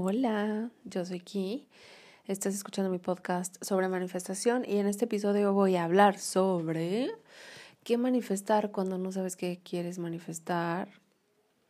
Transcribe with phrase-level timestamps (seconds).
[0.00, 1.66] Hola, yo soy Ki.
[2.28, 7.10] Estás escuchando mi podcast sobre manifestación y en este episodio voy a hablar sobre
[7.82, 10.88] qué manifestar cuando no sabes qué quieres manifestar,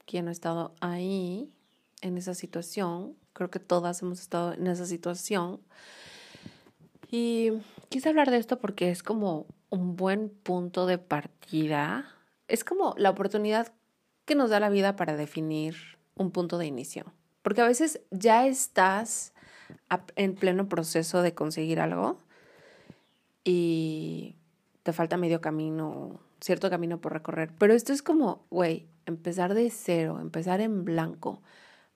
[0.04, 1.50] quién ha estado ahí
[2.02, 3.16] en esa situación.
[3.32, 5.62] Creo que todas hemos estado en esa situación.
[7.10, 7.52] Y
[7.88, 12.14] quise hablar de esto porque es como un buen punto de partida.
[12.46, 13.72] Es como la oportunidad
[14.26, 15.76] que nos da la vida para definir
[16.14, 17.14] un punto de inicio.
[17.42, 19.32] Porque a veces ya estás
[20.16, 22.20] en pleno proceso de conseguir algo
[23.44, 24.36] y
[24.82, 27.52] te falta medio camino, cierto camino por recorrer.
[27.58, 31.42] Pero esto es como, güey, empezar de cero, empezar en blanco.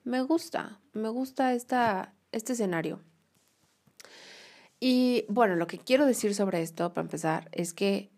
[0.03, 2.99] Me gusta, me gusta esta, este escenario.
[4.79, 8.11] Y bueno, lo que quiero decir sobre esto, para empezar, es que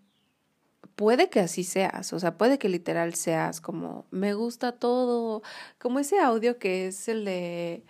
[0.96, 5.44] puede que así seas, o sea, puede que literal seas como, me gusta todo,
[5.80, 7.84] como ese audio que es el de,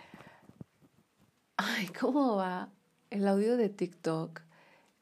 [1.56, 2.70] ay, ¿cómo va?
[3.10, 4.42] El audio de TikTok,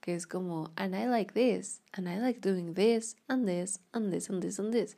[0.01, 4.12] que es como, and I like this, and I like doing this, and this, and
[4.12, 4.97] this, and this, and this.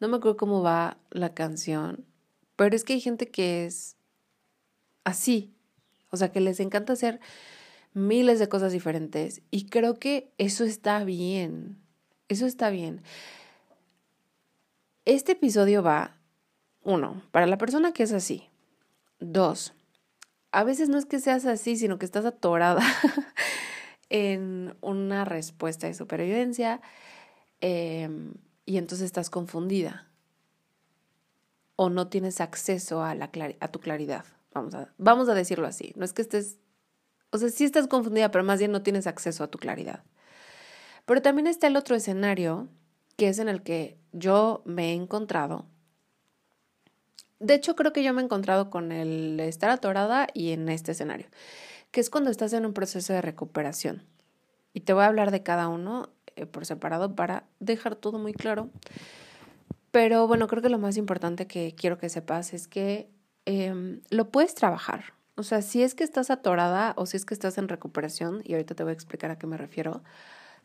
[0.00, 2.04] No me acuerdo cómo va la canción,
[2.56, 3.96] pero es que hay gente que es
[5.04, 5.54] así,
[6.10, 7.20] o sea, que les encanta hacer
[7.94, 11.87] miles de cosas diferentes y creo que eso está bien.
[12.28, 13.02] Eso está bien.
[15.04, 16.18] Este episodio va,
[16.82, 18.48] uno, para la persona que es así.
[19.20, 19.72] Dos,
[20.52, 22.82] a veces no es que seas así, sino que estás atorada
[24.10, 26.80] en una respuesta de supervivencia
[27.60, 30.08] em, y entonces estás confundida
[31.76, 34.24] o no tienes acceso a, la a tu claridad.
[34.52, 35.92] Vamos a, vamos a decirlo así.
[35.96, 36.58] No es que estés,
[37.30, 40.02] o sea, sí estás confundida, pero más bien no tienes acceso a tu claridad.
[41.08, 42.68] Pero también está el otro escenario,
[43.16, 45.64] que es en el que yo me he encontrado.
[47.40, 50.92] De hecho, creo que yo me he encontrado con el estar atorada y en este
[50.92, 51.26] escenario,
[51.92, 54.02] que es cuando estás en un proceso de recuperación.
[54.74, 58.34] Y te voy a hablar de cada uno eh, por separado para dejar todo muy
[58.34, 58.68] claro.
[59.90, 63.08] Pero bueno, creo que lo más importante que quiero que sepas es que
[63.46, 65.14] em, lo puedes trabajar.
[65.36, 68.52] O sea, si es que estás atorada o si es que estás en recuperación, y
[68.52, 70.02] ahorita te voy a explicar a qué me refiero,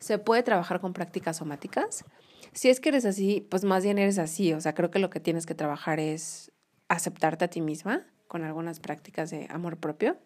[0.04, 2.04] se puede trabajar con prácticas somáticas.
[2.52, 4.52] Si es que eres así, pues más bien eres así.
[4.52, 6.52] O sea, creo que lo que tienes que trabajar es
[6.88, 10.18] aceptarte a ti misma con algunas prácticas de amor propio.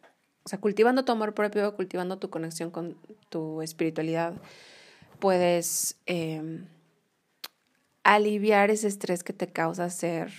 [0.43, 2.97] O sea, cultivando tu amor propio, cultivando tu conexión con
[3.29, 4.35] tu espiritualidad,
[5.21, 6.67] puedes em,
[8.03, 10.33] aliviar ese estrés que te causa ser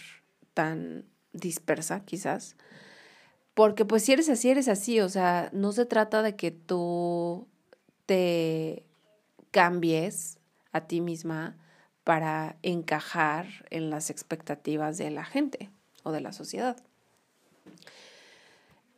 [0.53, 2.57] tan dispersa, quizás.
[3.53, 4.99] Porque pues si eres así, eres así.
[4.99, 7.47] O sea, no se trata de que tú
[8.05, 8.88] te
[9.51, 10.39] cambies
[10.71, 11.57] a ti misma
[12.03, 15.69] para encajar en las expectativas de la gente
[16.03, 16.77] o de la sociedad.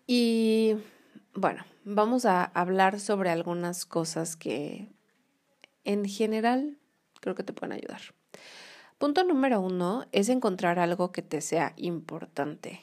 [0.08, 0.78] Y
[1.34, 4.90] bueno, vamos a hablar sobre algunas cosas que
[5.84, 6.78] en general
[7.20, 8.02] creo que te pueden ayudar.
[8.98, 12.82] Punto número uno es encontrar algo que te sea importante.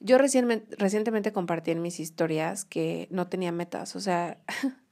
[0.00, 4.38] Yo recientemente compartí en mis historias que no tenía metas, o sea,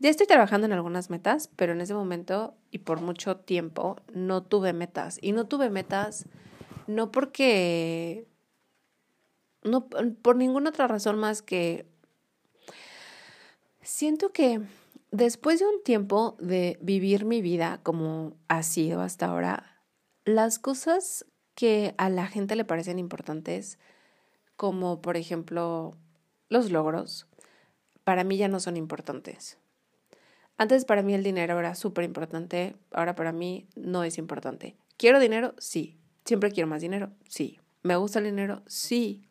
[0.00, 4.44] Ya estoy trabajando en algunas metas, pero en ese momento y por mucho tiempo no
[4.44, 5.18] tuve metas.
[5.20, 6.26] Y no tuve metas
[6.86, 8.26] no porque...
[9.62, 11.86] No por ninguna otra razón más que...
[13.82, 14.60] Siento que
[15.10, 19.82] después de un tiempo de vivir mi vida como ha sido hasta ahora,
[20.24, 23.78] las cosas que a la gente le parecen importantes,
[24.56, 25.96] como por ejemplo
[26.48, 27.26] los logros,
[28.04, 29.58] para mí ya no son importantes.
[30.60, 34.76] Antes para mí el dinero era súper importante, ahora para mí no es importante.
[34.96, 35.54] ¿Quiero dinero?
[35.58, 35.96] Sí.
[36.24, 37.12] ¿Siempre quiero más dinero?
[37.28, 37.60] Sí.
[37.84, 38.62] ¿Me gusta el dinero?
[38.66, 39.22] Sí.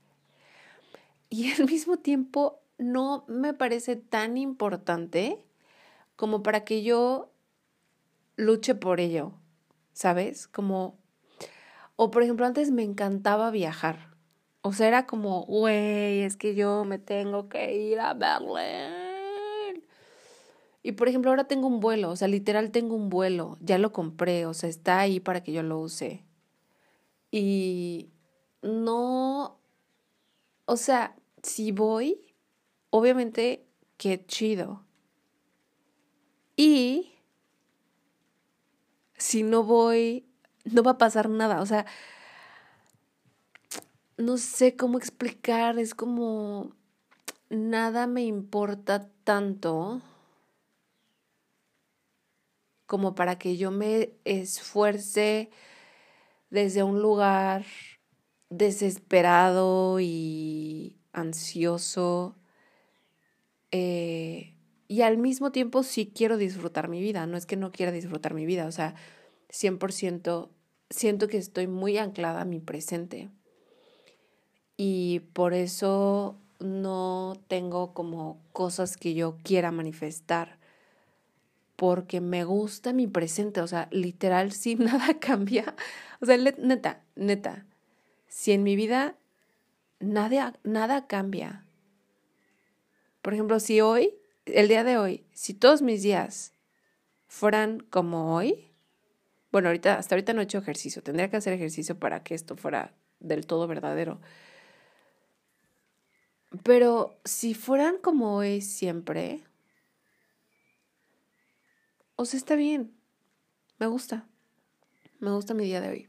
[1.30, 5.38] Y al mismo tiempo no me parece tan importante
[6.16, 7.30] como para que yo
[8.38, 9.34] luche por ello,
[9.92, 10.48] ¿sabes?
[10.48, 10.98] Como,
[11.98, 14.16] o por ejemplo, antes me encantaba viajar.
[14.62, 19.07] O sea, era como, güey, es que yo me tengo que ir a Berlín
[20.88, 23.92] y por ejemplo, ahora tengo un vuelo, o sea, literal tengo un vuelo, ya lo
[23.92, 26.24] compré, o sea, está ahí para que yo lo use.
[27.30, 28.10] Y
[28.62, 29.60] no,
[30.64, 31.14] o sea,
[31.44, 32.34] si voy,
[32.90, 33.68] obviamente,
[33.98, 34.86] qué chido.
[36.56, 37.12] Y
[39.18, 40.26] si no voy,
[40.64, 41.86] no va a pasar nada, o sea,
[44.16, 46.72] no sé cómo explicar, es como
[47.50, 50.02] nada me importa tanto
[52.88, 55.52] como para que yo me esfuerce
[56.50, 57.66] desde un lugar
[58.50, 62.36] desesperado y ansioso.
[63.72, 64.56] Eh,
[64.88, 68.34] y al mismo tiempo sí quiero disfrutar mi vida, no es que no quiera disfrutar
[68.34, 68.96] mi vida, o sea,
[69.50, 70.50] 100%
[70.90, 73.30] siento que estoy muy anclada a mi presente.
[74.78, 80.57] Y por eso no tengo como cosas que yo quiera manifestar,
[81.78, 85.74] porque me gusta mi presente, o sea, literal, si nada cambia,
[86.20, 87.66] o sea, neta, neta,
[88.28, 89.16] si en mi vida
[90.00, 91.64] nada, nada cambia.
[93.22, 94.16] Por ejemplo, si hoy,
[94.46, 96.54] el día de hoy, si todos mis días
[97.28, 98.72] fueran como hoy,
[99.52, 102.56] bueno, ahorita, hasta ahorita no he hecho ejercicio, tendría que hacer ejercicio para que esto
[102.56, 104.20] fuera del todo verdadero.
[106.64, 109.44] Pero si fueran como hoy siempre,
[112.18, 112.94] o sea, está bien,
[113.80, 114.28] me gusta,
[115.20, 116.08] me gusta mi día de hoy.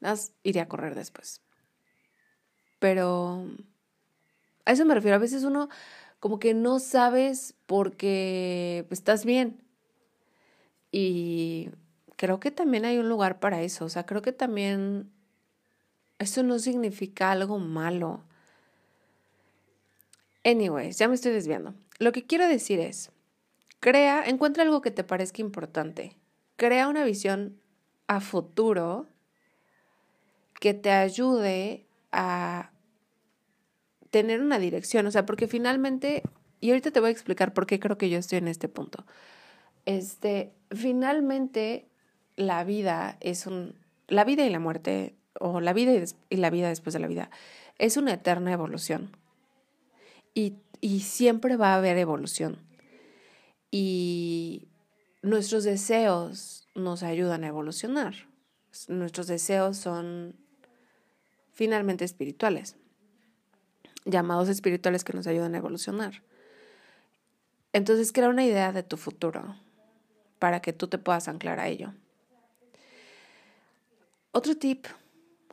[0.00, 1.40] Nada iré a correr después.
[2.78, 3.46] Pero
[4.64, 5.16] a eso me refiero.
[5.16, 5.68] A veces uno
[6.18, 9.62] como que no sabes porque estás bien.
[10.90, 11.70] Y
[12.16, 13.84] creo que también hay un lugar para eso.
[13.84, 15.10] O sea, creo que también
[16.18, 18.22] eso no significa algo malo.
[20.44, 21.74] Anyways, ya me estoy desviando.
[21.98, 23.10] Lo que quiero decir es,
[23.80, 26.16] crea, encuentra algo que te parezca importante.
[26.56, 27.60] Crea una visión
[28.06, 29.08] a futuro
[30.60, 32.70] que te ayude a
[34.10, 36.22] tener una dirección, o sea, porque finalmente,
[36.60, 39.06] y ahorita te voy a explicar por qué creo que yo estoy en este punto.
[39.86, 41.88] Este, finalmente
[42.36, 43.74] la vida es un
[44.10, 45.92] la vida y la muerte o la vida
[46.28, 47.30] y, la vida después de la vida
[47.78, 49.16] es una eterna evolución.
[50.34, 52.58] Y, y siempre va a haber evolución.
[53.70, 54.68] Y
[55.22, 58.14] nuestros deseos nos ayudan a evolucionar.
[58.88, 60.36] Nuestros deseos son
[61.52, 62.76] finalmente espirituales,
[64.04, 66.22] llamados espirituales que nos ayudan a evolucionar.
[67.72, 69.56] Entonces crea una idea de tu futuro
[70.38, 71.92] para que tú te puedas anclar a ello.
[74.32, 74.86] Otro tip,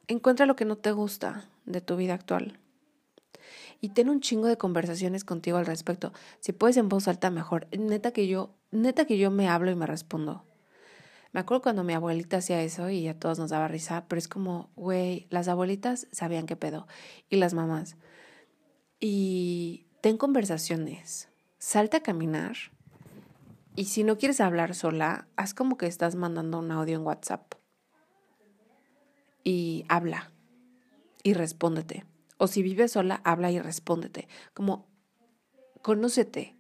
[0.07, 2.59] encuentra lo que no te gusta de tu vida actual
[3.81, 6.13] y ten un chingo de conversaciones contigo al respecto.
[6.39, 7.68] Si puedes en voz alta mejor.
[7.77, 10.44] Neta que yo, neta que yo me hablo y me respondo.
[11.33, 14.27] Me acuerdo cuando mi abuelita hacía eso y a todos nos daba risa, pero es
[14.27, 16.88] como, güey, las abuelitas sabían qué pedo
[17.29, 17.97] y las mamás.
[19.00, 21.29] Y ten conversaciones,
[21.59, 22.56] salta a caminar
[23.75, 27.53] y si no quieres hablar sola, haz como que estás mandando un audio en WhatsApp
[29.44, 30.31] y habla
[31.21, 32.03] y respóndete.
[32.38, 34.28] O si vives sola, habla y respóndete.
[34.54, 34.88] Como,
[35.81, 36.56] conócete,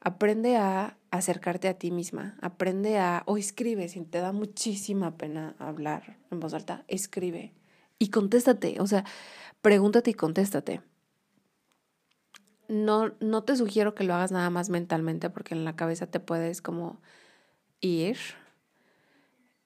[0.00, 5.56] aprende a acercarte a ti misma, aprende a, o escribe, si te da muchísima pena
[5.58, 7.54] hablar en voz alta, escribe
[7.98, 9.04] y contéstate, o sea,
[9.62, 10.82] pregúntate y contéstate.
[12.68, 16.20] No, no te sugiero que lo hagas nada más mentalmente porque en la cabeza te
[16.20, 17.00] puedes como
[17.80, 18.16] ir.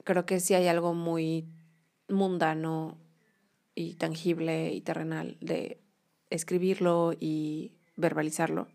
[0.04, 1.48] Creo que sí hay algo muy
[2.08, 2.98] mundano
[3.78, 5.80] y tangible y terrenal de
[6.30, 8.68] escribirlo y verbalizarlo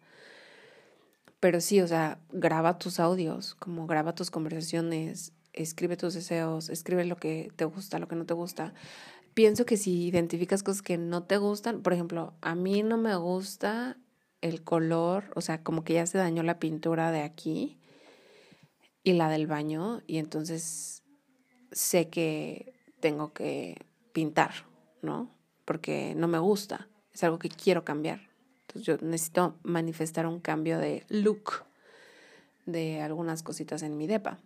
[1.44, 7.04] pero sí, o sea, graba tus audios, como graba tus conversaciones, escribe tus deseos, escribe
[7.04, 8.74] lo que te gusta, lo que no te gusta.
[9.34, 13.14] Pienso que si identificas cosas que no te gustan, por ejemplo, a mí no me
[13.18, 13.98] gusta
[14.39, 17.77] el color, o sea, como que ya se dañó la pintura de aquí
[19.04, 21.04] y la del baño, y entonces
[21.74, 24.54] sé que tengo que pintar,
[25.03, 25.29] ¿no?
[25.65, 28.33] Porque no me gusta, es algo que quiero cambiar
[28.75, 31.63] yo necesito manifestar un cambio de look
[32.65, 34.39] de algunas cositas en mi depa.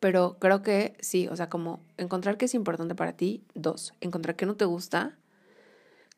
[0.00, 4.36] Pero creo que sí, o sea, como encontrar qué es importante para ti, dos, encontrar
[4.36, 5.16] qué no te gusta,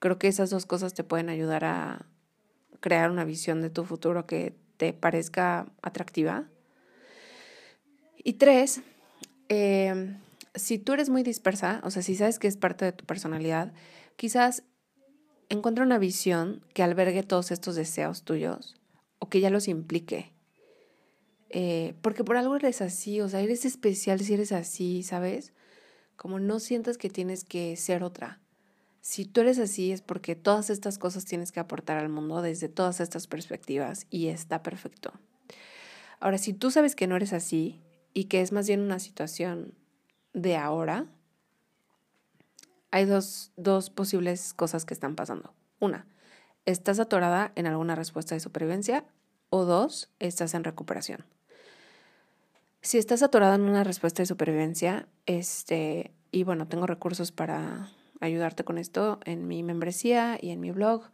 [0.00, 2.06] creo que esas dos cosas te pueden ayudar a
[2.80, 6.44] crear una visión de tu futuro que te parezca atractiva.
[8.22, 8.82] Y tres,
[9.48, 10.14] eh,
[10.54, 13.72] si tú eres muy dispersa, o sea, si sabes que es parte de tu personalidad,
[14.16, 14.64] quizás
[15.48, 18.76] encuentra una visión que albergue todos estos deseos tuyos
[19.18, 20.32] o que ya los implique.
[21.50, 25.52] Eh, porque por algo eres así, o sea, eres especial si eres así, ¿sabes?
[26.16, 28.40] Como no sientas que tienes que ser otra.
[29.00, 32.68] Si tú eres así es porque todas estas cosas tienes que aportar al mundo desde
[32.68, 35.12] todas estas perspectivas y está perfecto.
[36.20, 37.80] Ahora, si tú sabes que no eres así
[38.12, 39.74] y que es más bien una situación
[40.32, 41.06] de ahora,
[42.90, 45.54] hay dos, dos posibles cosas que están pasando.
[45.78, 46.06] Una,
[46.66, 49.04] estás atorada en alguna respuesta de supervivencia
[49.48, 51.24] o dos, estás en recuperación.
[52.82, 58.64] Si estás atorada en una respuesta de supervivencia, este, y bueno, tengo recursos para ayudarte
[58.64, 61.10] con esto en mi membresía y en mi blog.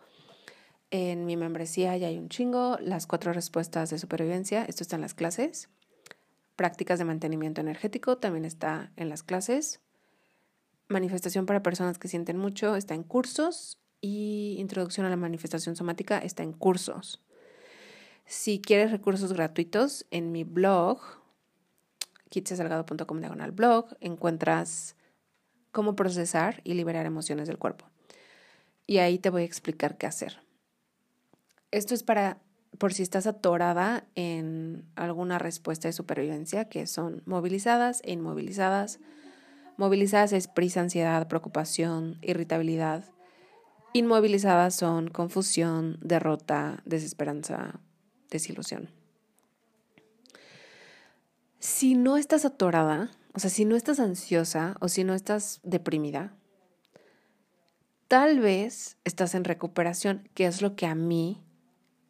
[0.90, 5.02] En mi membresía ya hay un chingo, las cuatro respuestas de supervivencia, esto está en
[5.02, 5.68] las clases.
[6.56, 9.80] Prácticas de mantenimiento energético también está en las clases.
[10.88, 16.18] Manifestación para personas que sienten mucho está en cursos y introducción a la manifestación somática
[16.18, 17.22] está en cursos.
[18.24, 21.00] Si quieres recursos gratuitos, en mi blog,
[22.30, 24.96] kitsesalgado.com diagonal blog, encuentras
[25.70, 27.86] cómo procesar y liberar emociones del cuerpo.
[28.86, 30.40] Y ahí te voy a explicar qué hacer.
[31.70, 32.38] Esto es para,
[32.78, 39.00] por si estás atorada en alguna respuesta de supervivencia, que son movilizadas e inmovilizadas.
[39.76, 43.04] Movilizadas es prisa, ansiedad, preocupación, irritabilidad.
[43.92, 47.80] Inmovilizadas son confusión, derrota, desesperanza,
[48.30, 48.90] desilusión.
[51.58, 56.34] Si no estás atorada, o sea, si no estás ansiosa o si no estás deprimida,
[58.08, 61.45] tal vez estás en recuperación, que es lo que a mí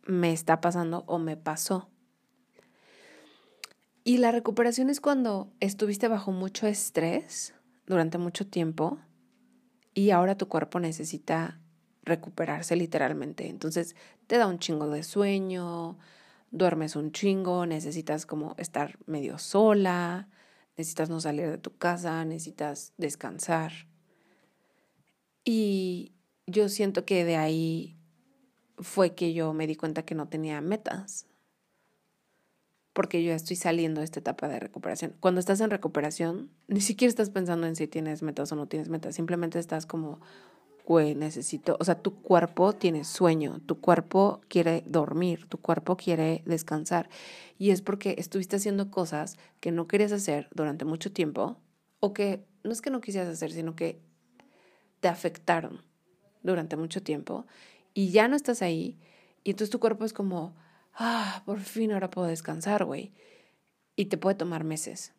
[0.06, 1.88] me está pasando o me pasó.
[4.04, 7.54] Y la recuperación es cuando estuviste bajo mucho estrés
[7.86, 8.98] durante mucho tiempo
[9.94, 11.60] y ahora tu cuerpo necesita
[12.04, 13.48] recuperarse literalmente.
[13.48, 13.96] Entonces
[14.28, 15.98] te da un chingo de sueño,
[16.50, 20.28] duermes un chingo, necesitas como estar medio sola,
[20.76, 23.72] necesitas no salir de tu casa, necesitas descansar.
[25.44, 26.12] Y
[26.46, 27.95] yo siento que de ahí
[28.78, 31.26] fue que yo me di cuenta que no tenía metas.
[32.92, 35.14] Porque yo ya estoy saliendo de esta etapa de recuperación.
[35.20, 38.88] Cuando estás en recuperación, ni siquiera estás pensando en si tienes metas o no tienes
[38.88, 39.14] metas.
[39.14, 40.20] Simplemente estás como,
[40.86, 46.42] güey, necesito, o sea, tu cuerpo tiene sueño, tu cuerpo quiere dormir, tu cuerpo quiere
[46.46, 47.10] descansar.
[47.58, 51.58] Y es porque estuviste haciendo cosas que no querías hacer durante mucho tiempo
[52.00, 54.00] o que no es que no quisieras hacer, sino que
[55.00, 55.82] te afectaron
[56.42, 57.46] durante mucho tiempo
[57.96, 58.98] y ya no estás ahí.
[59.42, 60.54] Y entonces tu cuerpo es como,
[60.92, 63.14] ah, por fin ahora puedo descansar, güey.
[63.96, 65.14] Y te puede tomar meses.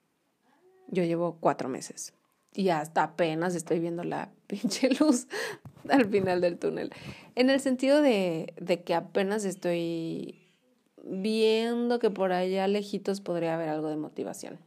[0.87, 2.13] Yo llevo cuatro meses.
[2.53, 5.27] Y hasta apenas estoy viendo la pinche luz
[5.89, 6.91] al final del túnel.
[7.33, 10.39] En el sentido de, de que apenas estoy
[11.03, 14.59] viendo que por allá lejitos podría haber algo de motivación.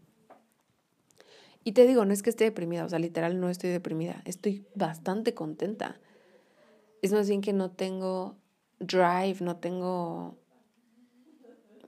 [1.62, 4.66] Y te digo, no es que esté deprimida, o sea, literal no estoy deprimida, estoy
[4.74, 6.00] bastante contenta
[7.02, 8.36] es más bien que no tengo
[8.78, 10.36] drive, no tengo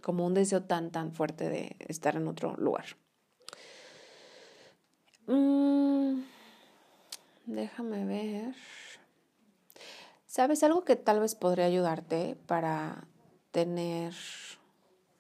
[0.00, 2.85] como un deseo tan, tan fuerte de estar en otro lugar.
[5.26, 6.23] Mm,
[7.47, 8.54] déjame ver.
[10.26, 13.07] ¿Sabes algo que tal vez podría ayudarte para
[13.50, 14.14] tener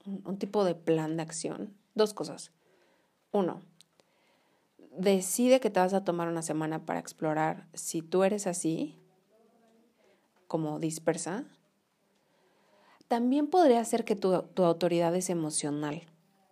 [0.06, 1.76] un tipo de plan de acción?
[1.94, 2.50] Dos cosas.
[3.30, 3.60] Uno,
[4.96, 9.01] decide que te vas a tomar una semana para explorar si tú eres así
[10.52, 11.46] como dispersa,
[13.08, 16.02] también podría ser que tu, autoridad es emocional.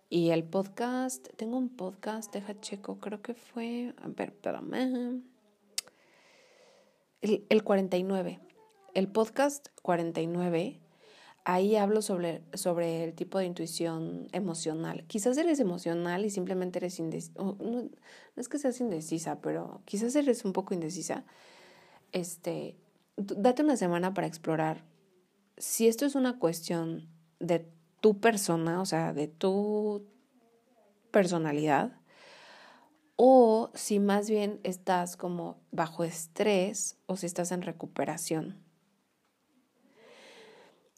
[0.09, 5.21] Y el podcast, tengo un podcast, deja checo, creo que fue, a ver, espérame.
[7.21, 8.39] El, el 49.
[8.95, 10.79] El podcast 49,
[11.43, 15.05] ahí hablo sobre, sobre el tipo de intuición emocional.
[15.05, 17.33] Quizás eres emocional y simplemente eres indecisa.
[17.37, 17.87] No, no,
[18.35, 21.23] es que seas indecisa, pero quizás eres un poco indecisa.
[22.13, 22.75] Este,
[23.17, 24.83] date una semana para explorar
[25.57, 27.07] si esto es una cuestión
[27.39, 27.67] de
[27.99, 30.07] tu persona, o sea, de tu
[31.11, 31.93] personalidad,
[33.15, 38.57] o si más bien estás como bajo estrés o si estás en recuperación.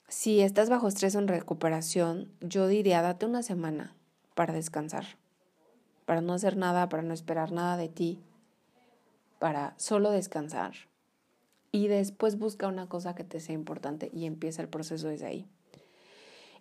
[0.07, 3.95] Si estás bajo estrés o en recuperación, yo diría, date una semana
[4.35, 5.05] para descansar,
[6.05, 8.23] para no hacer nada, para no esperar nada de ti,
[9.39, 10.92] para solo descansar
[11.73, 15.47] y después busca una cosa que te sea importante y empieza el proceso desde ahí.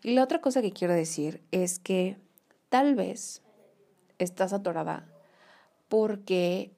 [0.02, 2.16] Y la otra cosa que quiero decir es que
[2.70, 3.42] tal vez
[4.18, 5.06] estás atorada
[5.88, 6.72] porque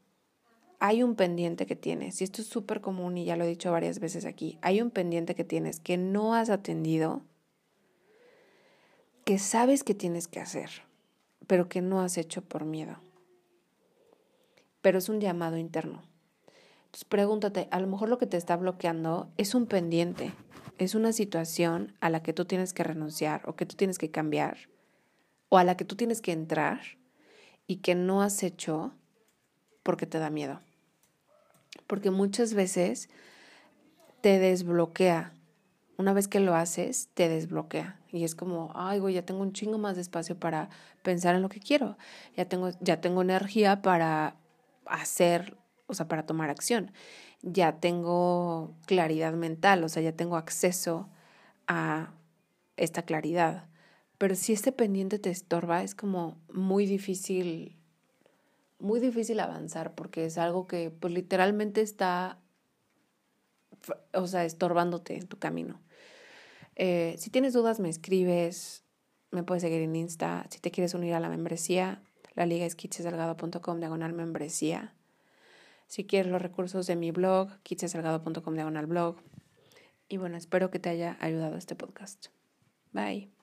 [0.80, 3.70] hay un pendiente que tienes, y esto es súper común y ya lo he dicho
[3.70, 7.22] varias veces aquí, hay un pendiente que tienes que no has atendido,
[9.24, 10.70] que sabes que tienes que hacer,
[11.46, 12.96] pero que no has hecho por miedo.
[14.82, 16.02] Pero es un llamado interno.
[17.02, 20.32] Pregúntate, a lo mejor lo que te está bloqueando es un pendiente,
[20.78, 24.10] es una situación a la que tú tienes que renunciar o que tú tienes que
[24.10, 24.58] cambiar
[25.48, 26.80] o a la que tú tienes que entrar
[27.66, 28.92] y que no has hecho
[29.82, 30.60] porque te da miedo.
[31.86, 33.08] Porque muchas veces
[34.20, 35.32] te desbloquea.
[35.96, 38.00] Una vez que lo haces, te desbloquea.
[38.10, 40.70] Y es como, ay, güey, ya tengo un chingo más de espacio para
[41.02, 41.96] pensar en lo que quiero.
[42.36, 44.36] Ya tengo, ya tengo energía para
[44.86, 46.92] hacer, o sea, para tomar acción.
[47.42, 51.08] Ya tengo claridad mental, o sea, ya tengo acceso
[51.66, 52.12] a
[52.76, 53.68] esta claridad.
[54.18, 57.76] Pero si este pendiente te estorba, es como muy difícil,
[58.78, 62.38] muy difícil avanzar porque es algo que pues literalmente está,
[64.12, 65.80] o sea, estorbándote en tu camino.
[66.76, 68.84] Eh, si tienes dudas, me escribes,
[69.30, 70.46] me puedes seguir en Insta.
[70.50, 72.02] Si te quieres unir a la membresía,
[72.34, 74.94] la liga es kitsesalgado.com diagonal membresía.
[75.86, 79.16] Si quieres los recursos de mi blog, kitsesalgado.com diagonal blog.
[80.08, 82.26] Y bueno, espero que te haya ayudado este podcast.
[82.92, 83.33] Bye.